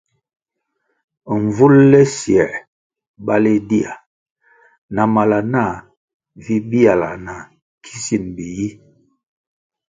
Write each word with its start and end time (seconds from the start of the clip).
Mvul 1.43 1.73
le 1.91 2.01
siē 2.17 2.47
baleh 3.25 3.59
dia 3.69 3.91
na 4.93 5.03
mala 5.15 5.39
nah 5.53 5.75
vi 6.43 6.55
biala 6.69 7.09
na 7.25 7.35
kisin 7.83 8.23
biyi. 8.35 8.67